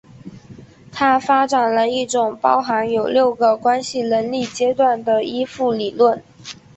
[0.91, 6.23] 他发展了一种包含有六个关系能力阶段的依附理论。